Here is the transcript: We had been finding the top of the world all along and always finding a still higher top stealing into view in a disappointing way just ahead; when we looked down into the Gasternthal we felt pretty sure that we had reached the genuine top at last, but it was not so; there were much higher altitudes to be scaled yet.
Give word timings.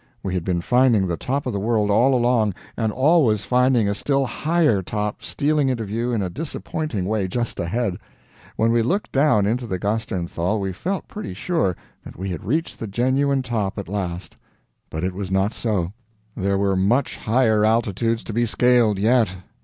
We 0.23 0.33
had 0.33 0.43
been 0.43 0.61
finding 0.61 1.05
the 1.05 1.15
top 1.15 1.45
of 1.45 1.53
the 1.53 1.59
world 1.59 1.91
all 1.91 2.15
along 2.15 2.55
and 2.75 2.91
always 2.91 3.43
finding 3.45 3.87
a 3.87 3.93
still 3.93 4.25
higher 4.25 4.81
top 4.81 5.23
stealing 5.23 5.69
into 5.69 5.83
view 5.83 6.11
in 6.11 6.23
a 6.23 6.27
disappointing 6.31 7.05
way 7.05 7.27
just 7.27 7.59
ahead; 7.59 7.97
when 8.55 8.71
we 8.71 8.81
looked 8.81 9.11
down 9.11 9.45
into 9.45 9.67
the 9.67 9.77
Gasternthal 9.77 10.59
we 10.59 10.73
felt 10.73 11.07
pretty 11.07 11.35
sure 11.35 11.75
that 12.03 12.17
we 12.17 12.29
had 12.29 12.43
reached 12.43 12.79
the 12.79 12.87
genuine 12.87 13.43
top 13.43 13.77
at 13.77 13.87
last, 13.87 14.35
but 14.89 15.03
it 15.03 15.13
was 15.13 15.29
not 15.29 15.53
so; 15.53 15.93
there 16.35 16.57
were 16.57 16.75
much 16.75 17.17
higher 17.17 17.63
altitudes 17.63 18.23
to 18.23 18.33
be 18.33 18.47
scaled 18.47 18.97
yet. 18.97 19.29